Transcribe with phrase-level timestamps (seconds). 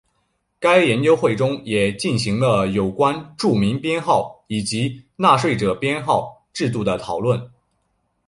[0.59, 7.51] 该研究会中也进行了有关住民编号以及纳税者编号制度的讨论。